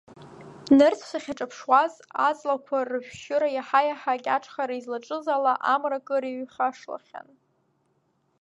Нырцә 0.77 1.05
сахьаҿаԥшуаз, 1.09 1.93
аҵлақуа 2.27 2.79
рышәшьыра 2.89 3.47
иаҳа-иаҳа 3.51 4.13
акьаҿхара 4.15 4.73
излаҿыз 4.79 5.25
ала, 5.35 5.53
амра 5.73 5.99
кыр 6.05 6.23
иҩхашлахьан. 6.27 7.29